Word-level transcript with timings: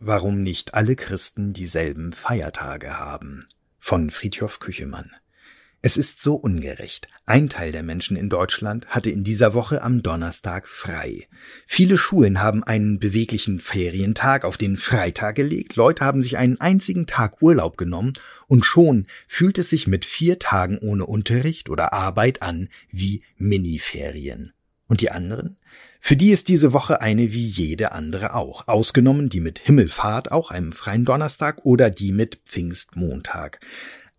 Warum 0.00 0.42
nicht 0.42 0.74
alle 0.74 0.96
Christen 0.96 1.52
dieselben 1.52 2.12
Feiertage 2.12 2.98
haben 2.98 3.46
von 3.78 4.10
Friedhof 4.10 4.60
Küchemann 4.60 5.10
es 5.86 5.96
ist 5.96 6.20
so 6.20 6.34
ungerecht. 6.34 7.06
Ein 7.26 7.48
Teil 7.48 7.70
der 7.70 7.84
Menschen 7.84 8.16
in 8.16 8.28
Deutschland 8.28 8.88
hatte 8.88 9.08
in 9.10 9.22
dieser 9.22 9.54
Woche 9.54 9.82
am 9.82 10.02
Donnerstag 10.02 10.66
frei. 10.66 11.28
Viele 11.64 11.96
Schulen 11.96 12.42
haben 12.42 12.64
einen 12.64 12.98
beweglichen 12.98 13.60
Ferientag 13.60 14.44
auf 14.44 14.56
den 14.56 14.78
Freitag 14.78 15.36
gelegt, 15.36 15.76
Leute 15.76 16.04
haben 16.04 16.22
sich 16.22 16.38
einen 16.38 16.60
einzigen 16.60 17.06
Tag 17.06 17.40
Urlaub 17.40 17.76
genommen 17.76 18.14
und 18.48 18.64
schon 18.64 19.06
fühlt 19.28 19.58
es 19.58 19.70
sich 19.70 19.86
mit 19.86 20.04
vier 20.04 20.40
Tagen 20.40 20.78
ohne 20.78 21.06
Unterricht 21.06 21.70
oder 21.70 21.92
Arbeit 21.92 22.42
an 22.42 22.68
wie 22.90 23.22
Miniferien. 23.36 24.55
Und 24.88 25.00
die 25.00 25.10
anderen? 25.10 25.56
Für 25.98 26.16
die 26.16 26.30
ist 26.30 26.48
diese 26.48 26.72
Woche 26.72 27.00
eine 27.00 27.32
wie 27.32 27.44
jede 27.44 27.92
andere 27.92 28.34
auch, 28.34 28.68
ausgenommen 28.68 29.28
die 29.28 29.40
mit 29.40 29.58
Himmelfahrt, 29.58 30.30
auch 30.30 30.50
einem 30.50 30.72
freien 30.72 31.04
Donnerstag 31.04 31.64
oder 31.64 31.90
die 31.90 32.12
mit 32.12 32.40
Pfingstmontag. 32.44 33.60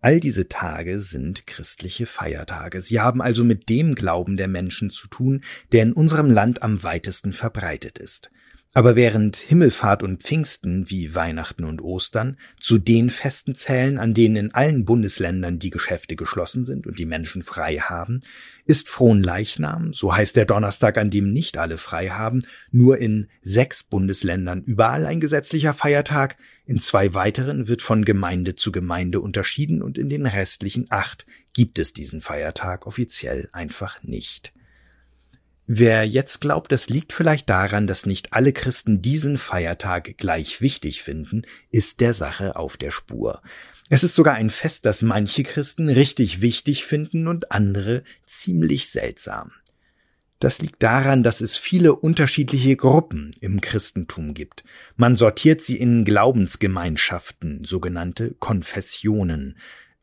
All 0.00 0.20
diese 0.20 0.48
Tage 0.48 1.00
sind 1.00 1.46
christliche 1.46 2.06
Feiertage. 2.06 2.82
Sie 2.82 3.00
haben 3.00 3.20
also 3.20 3.42
mit 3.42 3.68
dem 3.68 3.94
Glauben 3.94 4.36
der 4.36 4.46
Menschen 4.46 4.90
zu 4.90 5.08
tun, 5.08 5.42
der 5.72 5.82
in 5.82 5.92
unserem 5.92 6.30
Land 6.30 6.62
am 6.62 6.82
weitesten 6.82 7.32
verbreitet 7.32 7.98
ist. 7.98 8.30
Aber 8.74 8.96
während 8.96 9.36
Himmelfahrt 9.36 10.02
und 10.02 10.22
Pfingsten 10.22 10.90
wie 10.90 11.14
Weihnachten 11.14 11.64
und 11.64 11.80
Ostern 11.80 12.36
zu 12.60 12.76
den 12.76 13.08
Festen 13.08 13.54
zählen, 13.54 13.98
an 13.98 14.12
denen 14.12 14.36
in 14.36 14.54
allen 14.54 14.84
Bundesländern 14.84 15.58
die 15.58 15.70
Geschäfte 15.70 16.16
geschlossen 16.16 16.66
sind 16.66 16.86
und 16.86 16.98
die 16.98 17.06
Menschen 17.06 17.42
frei 17.42 17.76
haben, 17.78 18.20
ist 18.66 18.90
Fronleichnam, 18.90 19.94
so 19.94 20.14
heißt 20.14 20.36
der 20.36 20.44
Donnerstag, 20.44 20.98
an 20.98 21.10
dem 21.10 21.32
nicht 21.32 21.56
alle 21.56 21.78
frei 21.78 22.10
haben, 22.10 22.42
nur 22.70 22.98
in 22.98 23.28
sechs 23.40 23.84
Bundesländern 23.84 24.62
überall 24.62 25.06
ein 25.06 25.20
gesetzlicher 25.20 25.72
Feiertag, 25.72 26.36
in 26.66 26.78
zwei 26.78 27.14
weiteren 27.14 27.68
wird 27.68 27.80
von 27.80 28.04
Gemeinde 28.04 28.54
zu 28.54 28.70
Gemeinde 28.70 29.20
unterschieden 29.20 29.82
und 29.82 29.96
in 29.96 30.10
den 30.10 30.26
restlichen 30.26 30.86
acht 30.90 31.24
gibt 31.54 31.78
es 31.78 31.94
diesen 31.94 32.20
Feiertag 32.20 32.86
offiziell 32.86 33.48
einfach 33.52 34.02
nicht. 34.02 34.52
Wer 35.70 36.04
jetzt 36.04 36.40
glaubt, 36.40 36.72
das 36.72 36.88
liegt 36.88 37.12
vielleicht 37.12 37.50
daran, 37.50 37.86
dass 37.86 38.06
nicht 38.06 38.32
alle 38.32 38.54
Christen 38.54 39.02
diesen 39.02 39.36
Feiertag 39.36 40.16
gleich 40.16 40.62
wichtig 40.62 41.02
finden, 41.02 41.42
ist 41.70 42.00
der 42.00 42.14
Sache 42.14 42.56
auf 42.56 42.78
der 42.78 42.90
Spur. 42.90 43.42
Es 43.90 44.02
ist 44.02 44.14
sogar 44.14 44.34
ein 44.34 44.48
Fest, 44.48 44.86
das 44.86 45.02
manche 45.02 45.42
Christen 45.42 45.90
richtig 45.90 46.40
wichtig 46.40 46.86
finden 46.86 47.28
und 47.28 47.52
andere 47.52 48.02
ziemlich 48.24 48.88
seltsam. 48.88 49.52
Das 50.40 50.62
liegt 50.62 50.82
daran, 50.82 51.22
dass 51.22 51.42
es 51.42 51.58
viele 51.58 51.94
unterschiedliche 51.96 52.74
Gruppen 52.74 53.32
im 53.42 53.60
Christentum 53.60 54.32
gibt. 54.32 54.64
Man 54.96 55.16
sortiert 55.16 55.60
sie 55.60 55.76
in 55.76 56.06
Glaubensgemeinschaften, 56.06 57.64
sogenannte 57.64 58.34
Konfessionen. 58.38 59.58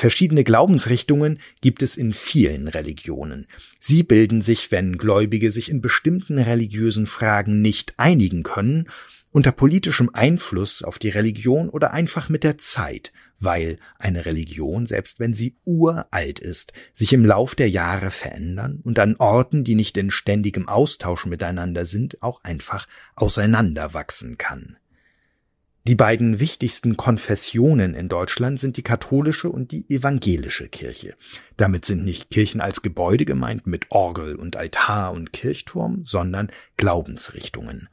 Verschiedene 0.00 0.44
Glaubensrichtungen 0.44 1.40
gibt 1.60 1.82
es 1.82 1.96
in 1.96 2.12
vielen 2.12 2.68
Religionen. 2.68 3.48
Sie 3.80 4.04
bilden 4.04 4.42
sich, 4.42 4.70
wenn 4.70 4.96
Gläubige 4.96 5.50
sich 5.50 5.72
in 5.72 5.80
bestimmten 5.80 6.38
religiösen 6.38 7.08
Fragen 7.08 7.62
nicht 7.62 7.94
einigen 7.96 8.44
können, 8.44 8.88
unter 9.32 9.50
politischem 9.50 10.08
Einfluss 10.12 10.84
auf 10.84 11.00
die 11.00 11.08
Religion 11.08 11.68
oder 11.68 11.94
einfach 11.94 12.28
mit 12.28 12.44
der 12.44 12.58
Zeit, 12.58 13.12
weil 13.40 13.76
eine 13.98 14.24
Religion, 14.24 14.86
selbst 14.86 15.18
wenn 15.18 15.34
sie 15.34 15.56
uralt 15.64 16.38
ist, 16.38 16.72
sich 16.92 17.12
im 17.12 17.24
Lauf 17.24 17.56
der 17.56 17.68
Jahre 17.68 18.12
verändern 18.12 18.78
und 18.84 19.00
an 19.00 19.16
Orten, 19.16 19.64
die 19.64 19.74
nicht 19.74 19.96
in 19.96 20.12
ständigem 20.12 20.68
Austausch 20.68 21.26
miteinander 21.26 21.84
sind, 21.84 22.22
auch 22.22 22.44
einfach 22.44 22.86
auseinanderwachsen 23.16 24.38
kann. 24.38 24.76
Die 25.86 25.94
beiden 25.94 26.38
wichtigsten 26.38 26.96
Konfessionen 26.96 27.94
in 27.94 28.08
Deutschland 28.08 28.60
sind 28.60 28.76
die 28.76 28.82
katholische 28.82 29.48
und 29.48 29.72
die 29.72 29.88
evangelische 29.88 30.68
Kirche. 30.68 31.14
Damit 31.56 31.86
sind 31.86 32.04
nicht 32.04 32.30
Kirchen 32.30 32.60
als 32.60 32.82
Gebäude 32.82 33.24
gemeint 33.24 33.66
mit 33.66 33.86
Orgel 33.90 34.36
und 34.36 34.56
Altar 34.56 35.12
und 35.12 35.32
Kirchturm, 35.32 36.04
sondern 36.04 36.50
Glaubensrichtungen. 36.76 37.88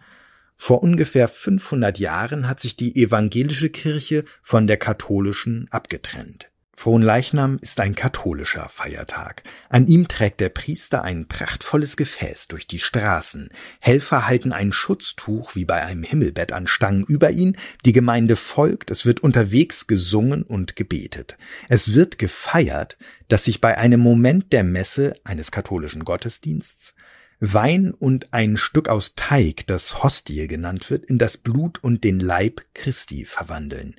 Vor 0.58 0.84
ungefähr 0.84 1.28
500 1.28 2.00
Jahren 2.00 2.48
hat 2.48 2.60
sich 2.60 2.76
die 2.76 2.96
evangelische 2.96 3.70
Kirche 3.70 4.26
von 4.42 4.68
der 4.68 4.78
katholischen 4.78 5.68
abgetrennt. 5.70 6.50
Fronleichnam 6.78 7.58
ist 7.62 7.80
ein 7.80 7.96
katholischer 7.96 8.68
Feiertag. 8.70 9.44
An 9.70 9.88
ihm 9.88 10.08
trägt 10.08 10.42
der 10.42 10.50
Priester 10.50 11.04
ein 11.04 11.28
prachtvolles 11.28 11.96
Gefäß 11.98 12.48
durch 12.50 12.68
die 12.68 12.80
Straßen. 12.80 13.50
Helfer 13.80 14.28
halten 14.28 14.52
ein 14.52 14.72
Schutztuch 14.72 15.56
wie 15.56 15.66
bei 15.66 15.84
einem 15.84 16.04
Himmelbett 16.04 16.52
an 16.52 16.68
Stangen 16.68 17.06
über 17.06 17.32
ihn. 17.32 17.58
Die 17.86 17.94
Gemeinde 17.94 18.36
folgt. 18.36 18.92
Es 18.92 19.06
wird 19.06 19.22
unterwegs 19.22 19.88
gesungen 19.88 20.44
und 20.44 20.76
gebetet. 20.76 21.38
Es 21.70 21.94
wird 21.94 22.20
gefeiert, 22.20 22.98
dass 23.30 23.46
sich 23.46 23.62
bei 23.62 23.78
einem 23.78 24.02
Moment 24.02 24.52
der 24.52 24.64
Messe 24.64 25.16
eines 25.24 25.52
katholischen 25.52 26.04
Gottesdiensts 26.04 26.96
Wein 27.40 27.94
und 27.94 28.34
ein 28.34 28.56
Stück 28.56 28.88
aus 28.88 29.16
Teig, 29.16 29.68
das 29.68 30.04
Hostie 30.04 30.48
genannt 30.48 30.90
wird, 30.90 31.06
in 31.06 31.18
das 31.18 31.38
Blut 31.38 31.84
und 31.84 32.04
den 32.04 32.20
Leib 32.20 32.62
Christi 32.74 33.26
verwandeln. 33.26 33.96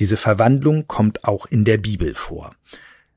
Diese 0.00 0.16
Verwandlung 0.16 0.88
kommt 0.88 1.24
auch 1.24 1.44
in 1.44 1.64
der 1.64 1.76
Bibel 1.76 2.14
vor. 2.14 2.56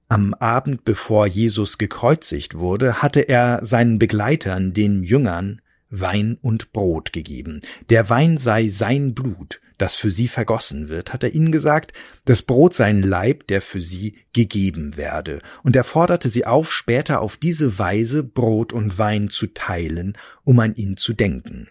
Am 0.09 0.33
Abend 0.33 0.83
bevor 0.83 1.25
Jesus 1.25 1.77
gekreuzigt 1.77 2.55
wurde, 2.57 3.01
hatte 3.01 3.21
er 3.21 3.66
seinen 3.66 3.99
Begleitern, 3.99 4.73
den 4.73 5.01
Jüngern, 5.01 5.61
Wein 5.89 6.38
und 6.41 6.73
Brot 6.73 7.13
gegeben. 7.13 7.61
Der 7.89 8.09
Wein 8.09 8.38
sei 8.38 8.67
sein 8.67 9.13
Blut, 9.13 9.61
das 9.77 9.95
für 9.95 10.11
sie 10.11 10.27
vergossen 10.27 10.89
wird, 10.89 11.13
hat 11.13 11.23
er 11.23 11.33
ihnen 11.33 11.53
gesagt, 11.53 11.94
das 12.25 12.41
Brot 12.41 12.75
sein 12.75 13.01
Leib, 13.01 13.47
der 13.47 13.61
für 13.61 13.79
sie 13.79 14.17
gegeben 14.33 14.97
werde. 14.97 15.39
Und 15.63 15.77
er 15.77 15.85
forderte 15.85 16.27
sie 16.27 16.45
auf, 16.45 16.71
später 16.71 17.21
auf 17.21 17.38
diese 17.38 17.79
Weise 17.79 18.23
Brot 18.23 18.73
und 18.73 18.97
Wein 18.97 19.29
zu 19.29 19.47
teilen, 19.47 20.17
um 20.44 20.59
an 20.59 20.75
ihn 20.75 20.97
zu 20.97 21.13
denken. 21.13 21.69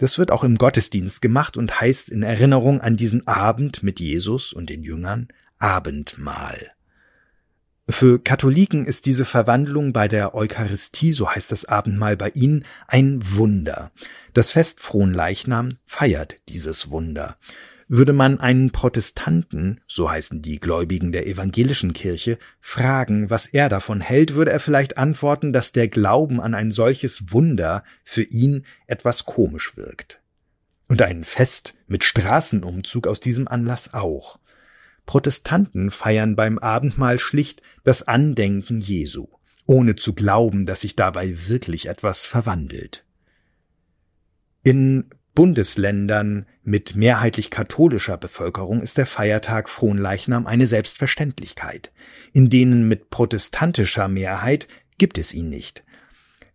Das 0.00 0.16
wird 0.16 0.30
auch 0.30 0.44
im 0.44 0.56
Gottesdienst 0.56 1.20
gemacht 1.20 1.58
und 1.58 1.78
heißt 1.78 2.08
in 2.08 2.22
Erinnerung 2.22 2.80
an 2.80 2.96
diesen 2.96 3.26
Abend 3.26 3.82
mit 3.82 4.00
Jesus 4.00 4.54
und 4.54 4.70
den 4.70 4.82
Jüngern 4.82 5.28
Abendmahl. 5.58 6.72
Für 7.86 8.18
Katholiken 8.18 8.86
ist 8.86 9.04
diese 9.04 9.26
Verwandlung 9.26 9.92
bei 9.92 10.08
der 10.08 10.34
Eucharistie, 10.34 11.12
so 11.12 11.28
heißt 11.28 11.52
das 11.52 11.66
Abendmahl 11.66 12.16
bei 12.16 12.30
ihnen, 12.30 12.64
ein 12.88 13.20
Wunder. 13.22 13.92
Das 14.32 14.52
Fest 14.52 14.80
Fronleichnam 14.80 15.68
feiert 15.84 16.36
dieses 16.48 16.88
Wunder. 16.88 17.36
Würde 17.92 18.12
man 18.12 18.38
einen 18.38 18.70
Protestanten, 18.70 19.80
so 19.88 20.08
heißen 20.08 20.42
die 20.42 20.60
Gläubigen 20.60 21.10
der 21.10 21.26
evangelischen 21.26 21.92
Kirche, 21.92 22.38
fragen, 22.60 23.30
was 23.30 23.48
er 23.48 23.68
davon 23.68 24.00
hält, 24.00 24.36
würde 24.36 24.52
er 24.52 24.60
vielleicht 24.60 24.96
antworten, 24.96 25.52
dass 25.52 25.72
der 25.72 25.88
Glauben 25.88 26.40
an 26.40 26.54
ein 26.54 26.70
solches 26.70 27.32
Wunder 27.32 27.82
für 28.04 28.22
ihn 28.22 28.64
etwas 28.86 29.26
komisch 29.26 29.76
wirkt. 29.76 30.20
Und 30.86 31.02
ein 31.02 31.24
Fest 31.24 31.74
mit 31.88 32.04
Straßenumzug 32.04 33.08
aus 33.08 33.18
diesem 33.18 33.48
Anlass 33.48 33.92
auch. 33.92 34.38
Protestanten 35.04 35.90
feiern 35.90 36.36
beim 36.36 36.60
Abendmahl 36.60 37.18
schlicht 37.18 37.60
das 37.82 38.06
Andenken 38.06 38.78
Jesu, 38.78 39.26
ohne 39.66 39.96
zu 39.96 40.14
glauben, 40.14 40.64
dass 40.64 40.82
sich 40.82 40.94
dabei 40.94 41.48
wirklich 41.48 41.88
etwas 41.88 42.24
verwandelt. 42.24 43.04
In 44.62 45.10
Bundesländern 45.34 46.46
mit 46.64 46.96
mehrheitlich 46.96 47.50
katholischer 47.50 48.16
Bevölkerung 48.16 48.82
ist 48.82 48.98
der 48.98 49.06
Feiertag 49.06 49.68
Fronleichnam 49.68 50.46
eine 50.46 50.66
Selbstverständlichkeit. 50.66 51.92
In 52.32 52.50
denen 52.50 52.88
mit 52.88 53.10
protestantischer 53.10 54.08
Mehrheit 54.08 54.66
gibt 54.98 55.18
es 55.18 55.32
ihn 55.32 55.48
nicht. 55.48 55.84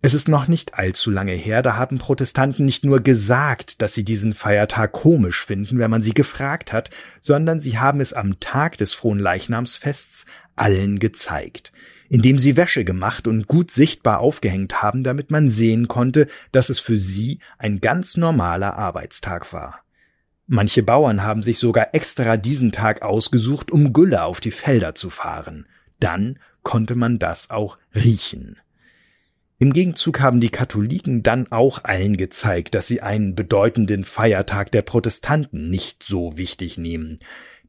Es 0.02 0.14
ist 0.14 0.28
noch 0.28 0.48
nicht 0.48 0.76
allzu 0.76 1.10
lange 1.10 1.32
her, 1.32 1.64
da 1.64 1.78
haben 1.78 1.98
Protestanten 1.98 2.64
nicht 2.66 2.84
nur 2.84 3.00
gesagt, 3.00 3.82
dass 3.82 3.96
sie 3.96 4.04
diesen 4.04 4.34
Feiertag 4.34 4.92
komisch 4.92 5.44
finden, 5.44 5.80
wenn 5.80 5.90
man 5.90 6.04
sie 6.04 6.14
gefragt 6.14 6.72
hat, 6.72 6.92
sondern 7.22 7.60
sie 7.60 7.80
haben 7.80 8.02
es 8.02 8.14
am 8.14 8.40
Tag 8.40 8.78
des 8.78 8.94
Fronleichnamsfests 8.94 10.26
allen 10.56 11.00
gezeigt 11.00 11.72
indem 12.10 12.40
sie 12.40 12.58
Wäsche 12.58 12.86
gemacht 12.86 13.28
und 13.28 13.48
gut 13.48 13.72
sichtbar 13.72 14.20
aufgehängt 14.20 14.82
haben, 14.82 15.04
damit 15.04 15.32
man 15.32 15.50
sehen 15.50 15.88
konnte, 15.88 16.28
dass 16.52 16.70
es 16.70 16.80
für 16.80 16.98
sie 16.98 17.40
ein 17.58 17.80
ganz 17.82 18.18
normaler 18.18 18.76
Arbeitstag 18.76 19.52
war. 19.54 19.80
Manche 20.48 20.84
Bauern 20.84 21.24
haben 21.24 21.42
sich 21.42 21.58
sogar 21.58 21.94
extra 21.94 22.38
diesen 22.38 22.72
Tag 22.72 23.02
ausgesucht, 23.02 23.72
um 23.72 23.94
Gülle 23.94 24.24
auf 24.24 24.40
die 24.40 24.52
Felder 24.52 24.94
zu 24.94 25.10
fahren. 25.10 25.68
Dann 26.00 26.38
konnte 26.62 26.96
man 26.96 27.18
das 27.18 27.50
auch 27.50 27.78
riechen. 27.96 28.58
Im 29.58 29.72
Gegenzug 29.74 30.20
haben 30.20 30.42
die 30.42 30.50
Katholiken 30.50 31.24
dann 31.24 31.52
auch 31.52 31.86
allen 31.86 32.18
gezeigt, 32.18 32.76
dass 32.76 32.88
sie 32.88 33.02
einen 33.02 33.36
bedeutenden 33.36 34.04
Feiertag 34.04 34.72
der 34.72 34.82
Protestanten 34.82 35.70
nicht 35.70 36.04
so 36.04 36.38
wichtig 36.38 36.78
nehmen 36.78 37.20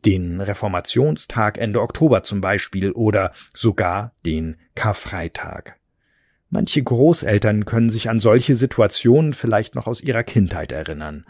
den 0.04 0.40
Reformationstag 0.40 1.58
Ende 1.58 1.80
Oktober 1.80 2.22
zum 2.22 2.40
Beispiel 2.40 2.92
oder 2.92 3.32
sogar 3.54 4.12
den 4.24 4.56
Karfreitag. 4.74 5.76
Manche 6.48 6.82
Großeltern 6.82 7.64
können 7.64 7.90
sich 7.90 8.08
an 8.08 8.20
solche 8.20 8.54
Situationen 8.54 9.34
vielleicht 9.34 9.74
noch 9.74 9.86
aus 9.86 10.00
ihrer 10.00 10.22
Kindheit 10.22 10.72
erinnern. 10.72 11.26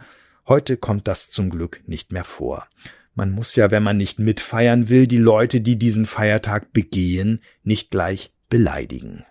Heute 0.46 0.76
kommt 0.76 1.08
das 1.08 1.30
zum 1.30 1.50
Glück 1.50 1.82
nicht 1.86 2.12
mehr 2.12 2.24
vor. 2.24 2.66
Man 3.14 3.30
muss 3.30 3.56
ja, 3.56 3.70
wenn 3.70 3.82
man 3.82 3.96
nicht 3.96 4.18
mitfeiern 4.18 4.88
will, 4.88 5.06
die 5.06 5.16
Leute, 5.16 5.62
die 5.62 5.78
diesen 5.78 6.04
Feiertag 6.04 6.72
begehen, 6.72 7.40
nicht 7.62 7.90
gleich 7.90 8.32
beleidigen. 8.50 9.24